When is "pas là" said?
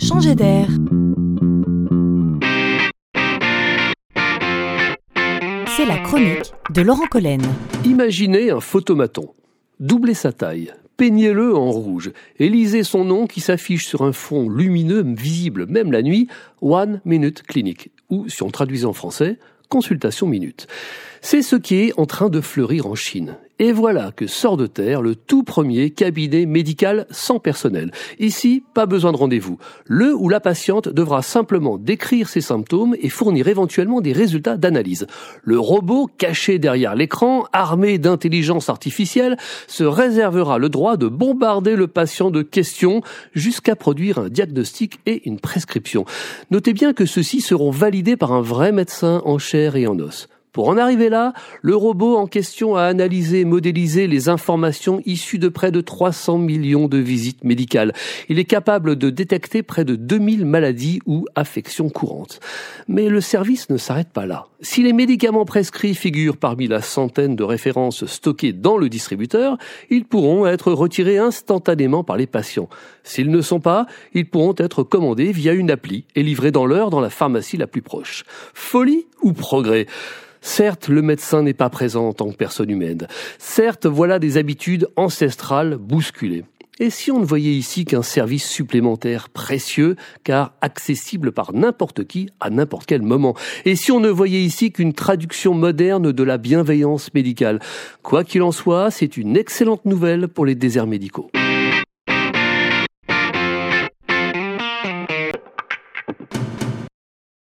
64.10-64.48